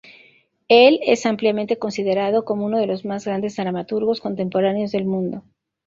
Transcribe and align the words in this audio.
Él 0.67 0.99
es 1.03 1.27
ampliamente 1.27 1.77
considerado 1.77 2.43
como 2.43 2.65
uno 2.65 2.79
de 2.79 2.87
los 2.87 3.05
más 3.05 3.23
grandes 3.25 3.55
dramaturgos 3.57 4.19
contemporáneos 4.19 4.91
del 4.91 5.05
mundo. 5.05 5.43